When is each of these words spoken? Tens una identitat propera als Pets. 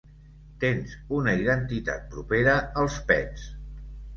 Tens 0.63 0.95
una 1.17 1.35
identitat 1.41 2.09
propera 2.15 2.59
als 2.85 2.99
Pets. 3.13 3.45